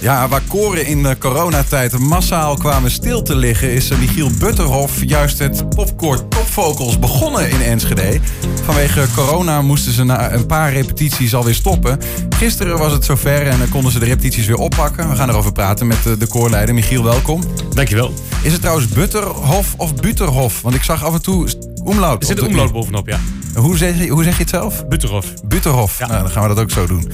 [0.00, 3.72] Ja, waar koren in de coronatijd massaal kwamen stil te liggen...
[3.72, 8.20] is Michiel Butterhof juist het popkoor Topvocals begonnen in Enschede.
[8.62, 11.98] Vanwege corona moesten ze na een paar repetities alweer stoppen.
[12.28, 15.08] Gisteren was het zover en konden ze de repetities weer oppakken.
[15.08, 16.74] We gaan erover praten met de koorleider.
[16.74, 17.42] Michiel, welkom.
[17.74, 18.14] Dankjewel.
[18.42, 20.62] Is het trouwens Butterhof of Butterhof?
[20.62, 21.48] Want ik zag af en toe
[21.84, 22.22] omlaut.
[22.22, 23.20] Er zit een omlaut bovenop, ja.
[23.54, 24.88] Hoe zeg, je, hoe zeg je het zelf?
[24.88, 25.26] Butterhof.
[25.44, 25.98] Butterhof.
[25.98, 26.06] Ja.
[26.06, 27.12] Nou, dan gaan we dat ook zo doen.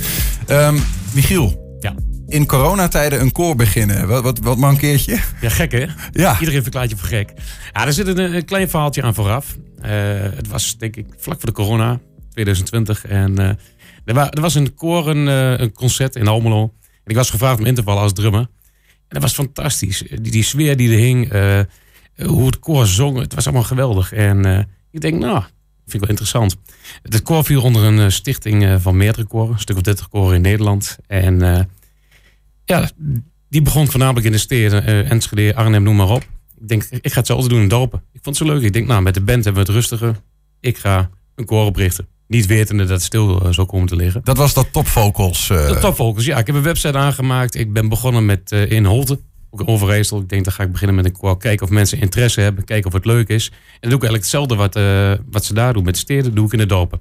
[0.49, 0.83] Um,
[1.13, 1.66] Michiel.
[2.27, 4.09] In coronatijden een koor beginnen.
[4.09, 5.87] Wat, wat, wat mankeert Ja, gek hè?
[6.13, 6.39] Ja.
[6.41, 7.33] Iedereen verklaart je voor gek.
[7.73, 9.57] Ja, er zit een, een klein verhaaltje aan vooraf.
[9.79, 9.91] Uh,
[10.21, 13.07] het was denk ik vlak voor de corona, 2020.
[13.07, 13.49] En uh,
[14.05, 16.63] er, wa er, was een koor, een, uh, een, concert in Almelo.
[16.83, 18.41] En ik was gevraagd om in te vallen als drummer.
[18.41, 18.49] En
[19.09, 20.05] dat was fantastisch.
[20.09, 21.31] Die, die sfeer die er hing,
[22.27, 24.13] hoe het koor zong, het was allemaal geweldig.
[24.13, 26.57] En ik denk, nou, vind ik wel interessant.
[27.03, 29.53] Het koor viel onder een stichting van meerdere koren.
[29.53, 30.99] Een stuk of 30 koren in Nederland.
[31.07, 31.69] En
[32.67, 32.91] ja,
[33.49, 36.23] die begon voornamelijk in de steden, uh, Enschede, Arnhem, noem maar op.
[36.61, 38.03] Ik denk, ik ga hetzelfde doen in dorpen.
[38.13, 38.63] Ik vond het zo leuk.
[38.63, 40.17] Ik denk, nou, met de band hebben we het rustiger.
[40.61, 42.07] Ik ga een koor oprichten.
[42.29, 44.21] Niet wetende dat het stil uh, zou komen te liggen.
[44.25, 45.49] Dat was dat Top Vocals?
[45.49, 45.69] Uh...
[45.69, 46.39] De Top Vocals, ja.
[46.39, 47.55] Ik heb een website aangemaakt.
[47.55, 49.21] Ik ben begonnen met uh, in Holte.
[49.51, 50.21] Ook in Overijssel.
[50.21, 51.39] Ik denk, dan ga ik beginnen met een koor.
[51.39, 52.65] Kijken of mensen interesse hebben.
[52.65, 53.49] Kijken of het leuk is.
[53.49, 54.75] En dan doe ik eigenlijk hetzelfde wat,
[55.31, 56.35] wat ze daar doen met de steden.
[56.35, 57.01] doe ik in de dorpen.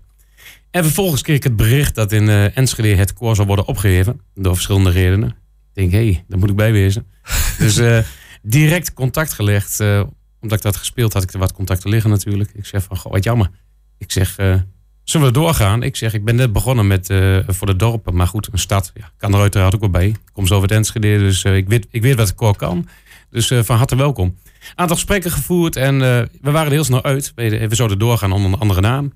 [0.72, 4.22] En vervolgens kreeg ik het bericht dat in Enschede het koor zou worden opgegeven.
[4.34, 5.36] Door verschillende redenen
[5.76, 7.08] denk, hé, hey, daar moet ik bij wezen.
[7.58, 8.00] dus uh,
[8.42, 9.80] direct contact gelegd.
[9.80, 10.04] Uh,
[10.42, 12.52] omdat ik dat gespeeld had, ik er wat contacten liggen natuurlijk.
[12.54, 13.50] Ik zeg van, goh, wat jammer.
[13.98, 14.56] Ik zeg, uh,
[15.03, 15.84] zullen we doorgaan?
[15.84, 17.06] Ik zeg, ik ben net begonnen met
[17.48, 18.16] voor de dorpen.
[18.16, 20.08] Maar goed, een stad ja, kan er uiteraard ook wel bij.
[20.08, 22.88] Ik kom zo het Enschede, dus ik, weet, ik weet wat ik koor kan.
[23.30, 24.38] Dus van harte welkom.
[24.76, 27.31] Aantal gesprekken gevoerd en we waren er heel snel uit.
[27.36, 29.14] We, we zouden doorgaan onder een andere naam.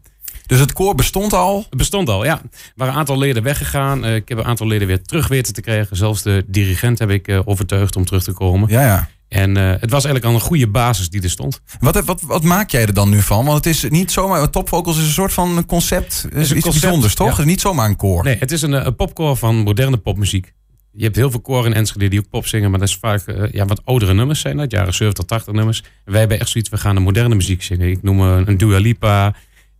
[0.50, 1.66] Dus het koor bestond al?
[1.70, 2.42] Het bestond al, ja.
[2.42, 4.06] Er waren een aantal leden weggegaan.
[4.06, 5.98] Uh, ik heb een aantal leden weer terug weten te krijgen.
[5.98, 8.70] Zelfs de dirigent heb ik uh, overtuigd om terug te komen.
[8.70, 9.10] Ja, ja.
[9.28, 11.62] En uh, het was eigenlijk al een goede basis die er stond.
[11.80, 13.46] Wat, wat, wat maak jij er dan nu van?
[13.46, 14.50] Want het is niet zomaar.
[14.50, 16.22] Top Vocals is een soort van concept.
[16.22, 17.26] Het is iets concept, bijzonders, toch?
[17.26, 17.32] Ja.
[17.32, 18.24] Het is niet zomaar een koor.
[18.24, 20.54] Nee, het is een, een popkoor van moderne popmuziek.
[20.92, 23.24] Je hebt heel veel koren in Enschede die ook pop zingen, maar dat is vaak
[23.26, 25.84] uh, ja, wat oudere nummers zijn dat, jaren 70, 80 nummers.
[26.06, 27.90] En wij hebben echt zoiets, we gaan de moderne muziek zingen.
[27.90, 29.36] Ik noem een Dua Lipa,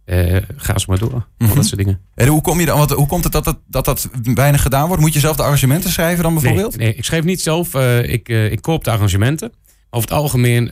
[0.10, 1.12] uh, ga eens maar door.
[1.12, 1.56] Mm -hmm.
[1.56, 2.00] Dat soort dingen.
[2.16, 4.88] En hoe, kom je dan, wat, hoe komt het dat dat, dat dat weinig gedaan
[4.88, 5.02] wordt?
[5.02, 6.78] Moet je zelf de arrangementen schrijven dan bijvoorbeeld?
[6.78, 7.74] Nee, nee ik schrijf niet zelf.
[7.74, 9.52] Uh, ik, uh, ik koop de arrangementen.
[9.92, 10.72] Over het algemeen,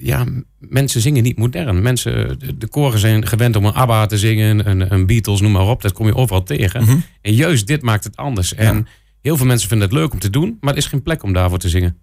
[0.00, 0.24] ja,
[0.58, 1.82] mensen zingen niet modern.
[1.82, 5.52] Mensen, de, de, koren zijn gewend om een ABBA te zingen, een, een, Beatles, noem
[5.52, 5.82] maar op.
[5.82, 6.80] Dat kom je overal tegen.
[6.80, 7.02] Mm -hmm.
[7.20, 8.50] En juist dit maakt het anders.
[8.50, 8.56] Ja.
[8.56, 8.86] En
[9.20, 11.32] heel veel mensen vinden het leuk om te doen, maar er is geen plek om
[11.32, 11.96] daarvoor te zingen.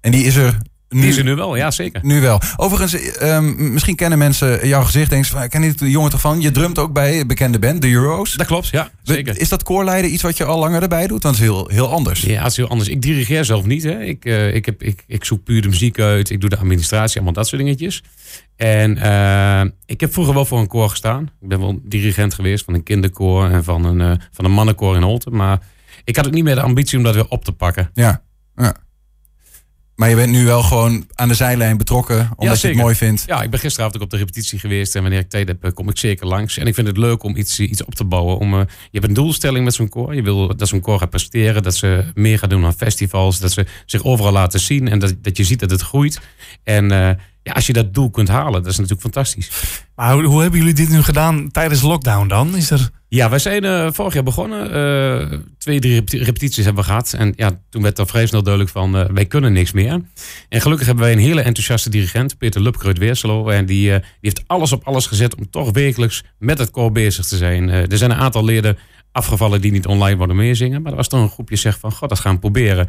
[0.00, 2.00] En die is er nu, is er nu wel, ja zeker.
[2.04, 2.40] Nu wel.
[2.56, 5.10] Overigens, um, misschien kennen mensen jouw gezicht.
[5.10, 6.40] Denken van, ken je de jongen toch van?
[6.40, 8.32] Je drumt ook bij een bekende band, de Euros.
[8.32, 8.90] Dat klopt, ja.
[9.02, 9.40] Zeker.
[9.40, 11.22] Is dat koorleiden iets wat je al langer erbij doet?
[11.22, 12.20] Want het is heel, heel anders.
[12.20, 12.88] Ja, het is heel anders.
[12.88, 13.82] Ik dirigeer zelf niet.
[13.82, 14.00] Hè.
[14.02, 16.30] Ik, uh, ik, heb, ik, ik zoek puur de muziek uit.
[16.30, 18.02] Ik doe de administratie, allemaal dat soort dingetjes.
[18.56, 21.30] En uh, ik heb vroeger wel voor een koor gestaan.
[21.40, 24.96] Ik ben wel dirigent geweest van een kinderkoor en van een, uh, van een mannenkoor
[24.96, 25.36] in Holten.
[25.36, 25.60] Maar
[26.04, 27.90] ik had ook niet meer de ambitie om dat weer op te pakken.
[27.94, 28.22] Ja,
[28.56, 28.76] ja.
[29.98, 32.94] Maar je bent nu wel gewoon aan de zijlijn betrokken, omdat ja, je het mooi
[32.94, 33.24] vindt.
[33.26, 34.94] Ja, ik ben gisteravond ook op de repetitie geweest.
[34.94, 36.58] En wanneer ik tijd heb, kom ik zeker langs.
[36.58, 38.38] En ik vind het leuk om iets, iets op te bouwen.
[38.38, 40.14] Om, uh, je hebt een doelstelling met zo'n koor.
[40.14, 41.62] Je wil dat zo'n koor gaat presteren.
[41.62, 43.38] Dat ze meer gaan doen aan festivals.
[43.38, 44.88] Dat ze zich overal laten zien.
[44.88, 46.20] En dat, dat je ziet dat het groeit.
[46.64, 47.10] En uh,
[47.48, 49.50] ja, als je dat doel kunt halen, dat is natuurlijk fantastisch.
[49.94, 52.56] Maar hoe, hoe hebben jullie dit nu gedaan tijdens lockdown dan?
[52.56, 52.90] Is er...
[53.08, 54.76] Ja, wij zijn uh, vorig jaar begonnen.
[55.30, 57.12] Uh, twee, drie repetities hebben we gehad.
[57.12, 60.00] En ja, toen werd er vrij snel duidelijk van, uh, wij kunnen niks meer.
[60.48, 63.48] En gelukkig hebben wij een hele enthousiaste dirigent, Peter Lupke Weerselo.
[63.48, 67.26] En die, die heeft alles op alles gezet om toch wekelijks met het koor bezig
[67.26, 67.68] te zijn.
[67.68, 68.78] er zijn een aantal leden
[69.12, 70.82] afgevallen die niet online worden meezingen.
[70.82, 72.88] Maar er was toch een groepje zegt van, god, dat gaan we proberen.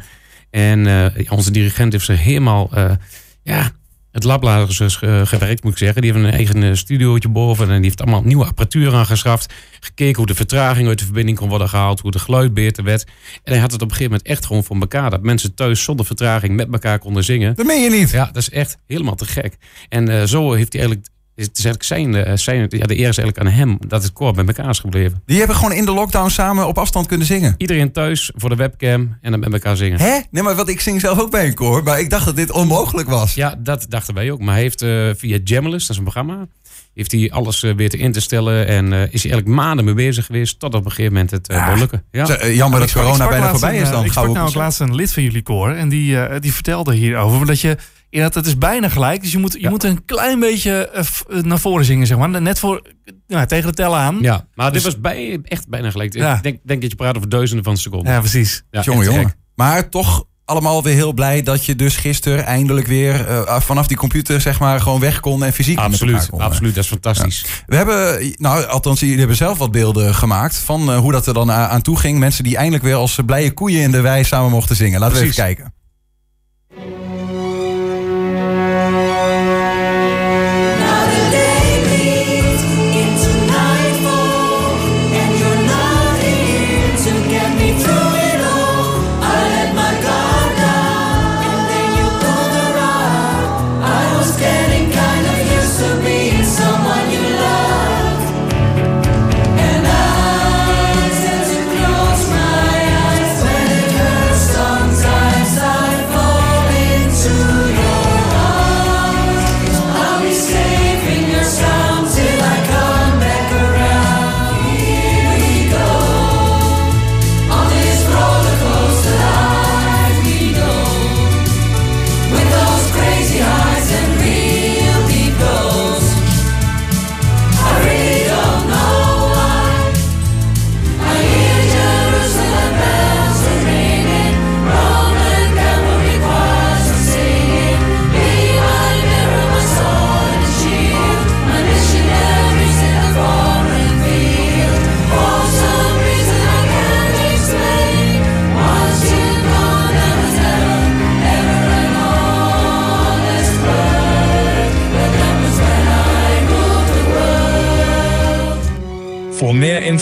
[0.50, 2.70] En onze dirigent heeft zich helemaal...
[3.42, 3.70] ja,
[4.12, 6.02] het lablazers gewerkt, moet ik zeggen.
[6.02, 9.54] Die hebben een eigen studiootje boven en die heeft allemaal nieuwe apparatuur aangeschaft.
[9.80, 13.04] Gekeken hoe de vertraging uit de verbinding kon worden gehaald, hoe de geluid beter werd.
[13.44, 15.10] En hij had het op een gegeven moment echt gewoon voor elkaar.
[15.10, 17.54] Dat mensen thuis zonder vertraging met elkaar konden zingen.
[17.54, 18.10] Dat meen je niet?
[18.10, 19.56] Ja, dat is echt helemaal te gek.
[19.88, 21.10] En uh, zo heeft hij eigenlijk
[21.46, 24.32] het is eigenlijk zijn, zijn ja, de eer is eigenlijk aan hem dat het koor
[24.32, 25.22] bij elkaar is gebleven.
[25.26, 27.54] Die hebben gewoon in de lockdown samen op afstand kunnen zingen?
[27.56, 30.00] Iedereen thuis voor de webcam en dan met elkaar zingen.
[30.00, 30.18] Hè?
[30.30, 32.50] Nee, maar wat ik zing zelf ook bij een koor, maar ik dacht dat dit
[32.50, 33.34] onmogelijk was.
[33.34, 34.40] Ja, dat dachten wij ook.
[34.40, 36.46] Maar hij heeft uh, via Jamulus, dat is een programma,
[37.00, 39.84] heeft hij alles uh, weer te in te stellen en uh, is hij eigenlijk maanden
[39.84, 41.74] mee bezig geweest tot op een gegeven moment het ja.
[41.74, 42.04] lukken.
[42.10, 42.46] Ja.
[42.46, 44.04] Jammer dat corona bijna voorbij is dan.
[44.04, 47.60] Ik sprak nou laatst een lid van jullie koor en die, die vertelde hierover dat
[47.60, 47.76] je
[48.10, 49.22] ja, het is bijna gelijk.
[49.22, 49.70] Dus je moet, je ja.
[49.70, 50.90] moet een klein beetje
[51.28, 52.42] uh, naar voren zingen, zeg maar.
[52.42, 52.82] Net voor,
[53.26, 54.18] nou, tegen de tel aan.
[54.20, 56.14] Ja, maar dus, dit was bij, echt bijna gelijk.
[56.14, 56.36] Ja.
[56.36, 58.12] Ik denk, denk dat je praat over duizenden van seconden.
[58.12, 58.62] Ja, precies.
[58.70, 59.34] Ja, jongen, jongen.
[59.54, 63.96] Maar toch allemaal weer heel blij dat je dus gisteren eindelijk weer uh, vanaf die
[63.96, 67.44] computer zeg maar gewoon weg kon en fysiek absoluut, Absoluut, dat is fantastisch.
[67.66, 71.34] We hebben, nou althans jullie hebben zelf wat beelden gemaakt van uh, hoe dat er
[71.34, 72.18] dan aan toe ging.
[72.18, 75.00] Mensen die eindelijk weer als blije koeien in de wei samen mochten zingen.
[75.00, 75.36] Laten Precies.
[75.36, 77.09] we even kijken.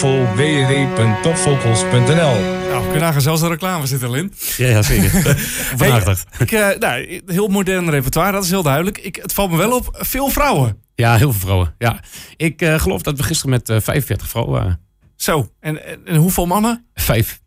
[0.04, 2.34] Info www.topfocals.nl
[2.70, 4.32] Nou, we kunnen zelfs een reclame zitten, Lin.
[4.56, 5.12] Ja, ja zeker.
[5.78, 8.98] hey, ik, uh, nou, heel modern repertoire, dat is heel duidelijk.
[8.98, 10.82] Ik, het valt me wel op, veel vrouwen.
[10.94, 11.74] Ja, heel veel vrouwen.
[11.78, 12.00] Ja.
[12.36, 14.80] Ik uh, geloof dat we gisteren met uh, eh, 45 vrouwen waren.
[15.16, 16.86] Zo, en, en, en hoeveel mannen?
[16.94, 17.40] Vijf.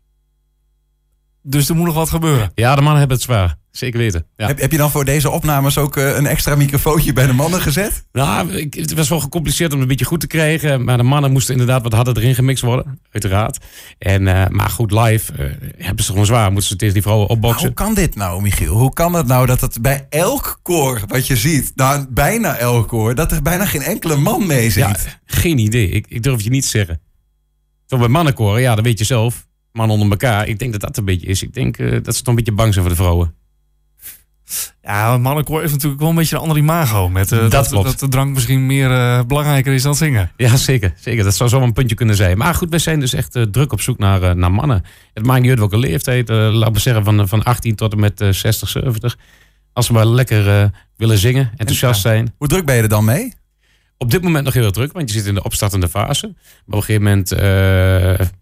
[1.42, 2.50] Dus er moet nog wat gebeuren.
[2.54, 3.56] Ja, de mannen hebben het zwaar.
[3.72, 4.26] Zeker weten.
[4.36, 4.46] Ja.
[4.46, 7.60] Heb, heb, je dan voor deze opnames ook uh, een extra microfoontje bij de mannen
[7.60, 8.04] gezet?
[8.12, 10.84] Nou, ik, het was wel gecompliceerd om het een beetje goed te krijgen.
[10.84, 13.00] Maar de mannen moesten inderdaad wat harder erin gemixt worden.
[13.10, 13.58] Uiteraard.
[13.98, 16.50] En, uh, maar goed, live uh, hebben ze gewoon zwaar.
[16.52, 17.66] Moeten ze tegen die vrouwen opboksen.
[17.66, 18.74] hoe kan dit nou, Michiel?
[18.74, 22.88] Hoe kan het nou dat het bij elk koor wat je ziet, nou bijna elk
[22.88, 24.84] koor, dat er bijna geen enkele man mee zit?
[24.84, 25.88] Ja, geen idee.
[25.88, 27.00] Ik, ik durf je niet te zeggen.
[27.86, 29.46] Zo bij mannenkoren, ja, dat weet je zelf.
[29.72, 30.48] Man onder elkaar.
[30.48, 31.42] Ik denk dat dat een beetje is.
[31.42, 33.34] Ik denk dat ze toch een beetje bang zijn voor de vrouwen.
[34.82, 37.08] Ja, mannenkoor heeft natuurlijk wel een beetje een andere imago.
[37.08, 40.30] Met, uh, dat, dat, dat, de drank misschien meer uh, belangrijker is dan zingen.
[40.36, 41.24] Ja, zeker, zeker.
[41.24, 42.38] Dat zou zo een puntje kunnen zijn.
[42.38, 44.84] Maar goed, wij zijn dus echt uh, druk op zoek naar, naar mannen.
[45.14, 46.28] Het maakt niet uit welke leeftijd.
[46.28, 49.18] laten we zeggen van, van 18 tot en met 60, 70.
[49.72, 52.34] Als we maar lekker willen zingen, enthousiast zijn.
[52.38, 53.32] Hoe druk ben je er dan mee?
[54.02, 56.26] Op dit moment nog heel druk, want je zit in de opstartende fase.
[56.26, 56.34] Maar
[56.66, 57.38] op een gegeven moment, uh,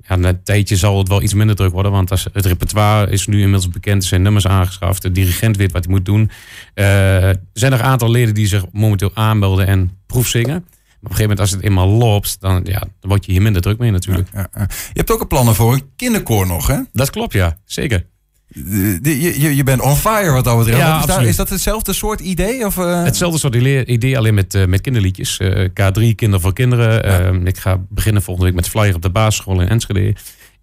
[0.08, 1.92] ja, na een tijdje zal het wel iets minder druk worden.
[1.92, 5.02] Want als het repertoire is nu inmiddels bekend, zijn nummers aangeschaft.
[5.02, 6.30] De dirigent weet wat hij moet doen.
[6.74, 10.64] Uh, er zijn nog een aantal leden die zich momenteel aanmelden en proefzingen.
[11.00, 13.42] Maar op een gegeven moment, als het eenmaal loopt, dan, ja, dan word je hier
[13.42, 14.28] minder druk mee natuurlijk.
[14.32, 16.78] Ja, ja, Je hebt ook een plannen voor een kinderkoor nog, hè?
[16.92, 17.58] Dat klopt, ja.
[17.64, 18.06] Zeker
[18.50, 20.78] je, je, je bent on fire wat dat betreft.
[20.78, 22.66] Ja, is, dat, is, dat hetzelfde soort idee?
[22.66, 23.02] Of, uh...
[23.02, 25.38] Hetzelfde soort idee, alleen met, uh, met kinderliedjes.
[25.38, 27.04] Uh, K3, Kinder voor Kinderen.
[27.04, 30.14] Ehm, ik ga beginnen volgende week met flyer op de basisschool in Enschede.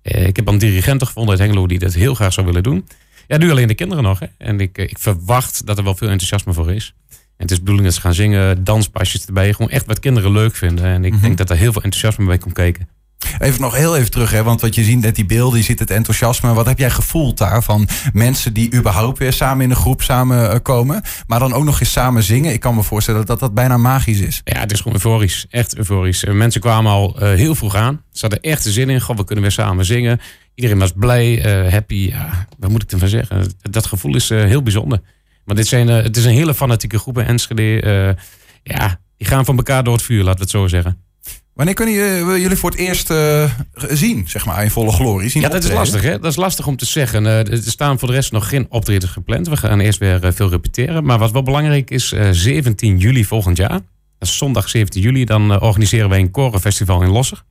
[0.02, 2.88] ik heb een dirigent gevonden uit Hengelo die dat heel graag zou willen doen.
[3.28, 4.20] Ja, nu alleen de kinderen nog.
[4.20, 4.28] Hè.
[4.38, 6.94] En ik, ik verwacht dat er wel veel enthousiasme voor is.
[7.10, 9.54] En het is de bedoeling dat ze gaan zingen, danspasjes erbij.
[9.54, 10.86] Gewoon echt wat kinderen leuk vinden.
[10.86, 11.22] En ik mhm.
[11.22, 12.88] denk dat er heel veel enthousiasme bij komt kijken.
[13.40, 15.80] Even nog heel even terug, hè, want wat je ziet net die beelden, je ziet
[15.80, 16.54] het enthousiasme.
[16.54, 20.52] Wat heb jij gevoeld daar van mensen die überhaupt weer samen in een groep samen
[20.52, 22.54] eh, komen, maar dan ook nog eens samen zingen?
[22.54, 24.42] Ik kan me voorstellen dat dat bijna magisch is.
[24.44, 26.24] Ja, het is gewoon euforisch, echt euforisch.
[26.24, 29.18] Eh, mensen kwamen al uh, heel vroeg aan, ze hadden echt de zin in, goh,
[29.18, 30.20] we kunnen weer samen zingen.
[30.56, 31.96] Iedereen was blij, happy.
[31.96, 33.54] Ja, wat moet ik ervan zeggen?
[33.62, 35.02] Dat gevoel is heel bijzonder.
[35.46, 38.18] Maar dit zijn, het is een hele fanatieke groep in Enschede.
[38.64, 41.07] ja, die gaan van elkaar door het vuur, laten we het zo zeggen.
[41.58, 41.94] Wanneer kunnen
[42.40, 45.30] jullie voor het eerst uh, zien, zeg maar, in volle glorie?
[45.30, 46.20] Zien ja, dat is lastig, hè?
[46.20, 47.24] Dat is lastig om te zeggen.
[47.24, 49.48] Uh, er staan voor de rest nog geen optredens gepland.
[49.48, 51.04] We gaan eerst weer uh, veel repeteren.
[51.04, 53.70] Maar wat wel belangrijk is, 17 juli volgend jaar.
[53.70, 55.26] Dat is zondag 17 juli.
[55.26, 57.44] Dan organiseren wij een korenfestival in Losser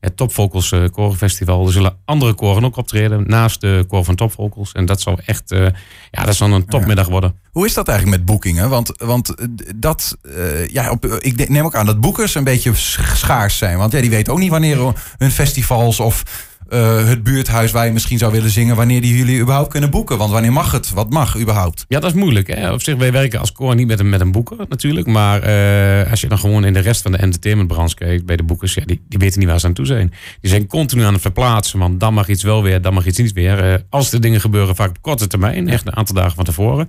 [0.00, 1.66] het Top Vocals uh, Korenfestival.
[1.66, 4.72] Er zullen andere koren ook optreden naast de koor van Top Vocals.
[4.72, 5.66] En dat zal echt, uh,
[6.10, 7.34] ja, dat zal een topmiddag worden.
[7.50, 8.68] Hoe is dat eigenlijk met boekingen?
[8.68, 12.74] Want, want eh, dat, uh, ja, op, ik neem ook aan dat boekers een beetje
[12.74, 13.78] schaars zijn.
[13.78, 16.22] Want ja, die weten ook niet wanneer hun festivals of
[16.68, 20.18] eh, het buurthuis waar je misschien zou willen zingen, wanneer die jullie überhaupt kunnen boeken.
[20.18, 20.90] Want wanneer mag het?
[20.90, 21.84] Wat mag überhaupt?
[21.88, 22.46] Ja, dat is moeilijk.
[22.46, 22.72] Hè?
[22.72, 25.06] Op zich, wij werken als koor niet met een, met een boeker natuurlijk.
[25.06, 28.42] Maar eh, als je dan gewoon in de rest van de entertainmentbranche kijkt bij de
[28.42, 30.12] boekers, ja, die, die weten niet waar ze aan toe zijn.
[30.40, 33.18] Die zijn continu aan het verplaatsen, want dan mag iets wel weer, dan mag iets
[33.18, 33.72] niet weer.
[33.72, 36.88] Eh, als de dingen gebeuren, vaak op korte termijn, echt een aantal dagen van tevoren.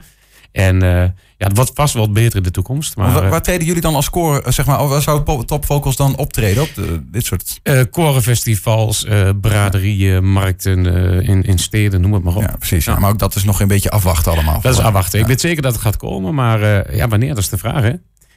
[0.51, 0.89] En eh,
[1.37, 2.95] ja, het wordt vast wel beter in de toekomst.
[2.95, 5.65] Maar, waar, eh, waar treden jullie dan als koor, eh, zeg maar, waar zou Top
[5.65, 7.59] Vocals dan optreden op de- dit soort...
[7.63, 10.85] eh, korenfestivals, eh, braderieën, markten
[11.23, 12.41] in, in steden, noem het maar op.
[12.41, 12.85] Ja, precies.
[12.85, 14.61] Ja, maar ook dat is nog een beetje afwachten allemaal.
[14.61, 15.19] Dat is afwachten.
[15.19, 17.81] Ik weet zeker dat het gaat komen, maar ja, wanneer, dat is de vraag.
[17.81, 17.93] Hè?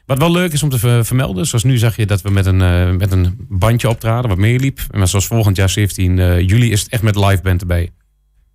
[0.07, 2.47] Wat wel leuk is om te ver- vermelden, zoals nu zag je dat we met
[2.47, 4.81] een, met een bandje optraden, wat meeliep.
[4.91, 7.91] Maar zoals volgend jaar 17 eh, juli is het echt met live band erbij.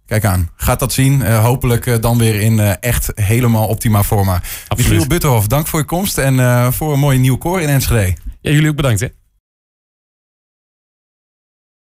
[0.07, 0.49] Kijk aan.
[0.55, 1.21] Gaat dat zien.
[1.21, 4.41] Eh, hopelijk eh, dan weer in eh, echt helemaal optima forma.
[4.67, 4.91] Absoluut.
[4.91, 8.15] Michiel Butterhof, dank voor je komst en voor een mooi nieuw koor in Enschede.
[8.41, 9.07] Ja, jullie ook bedankt hè.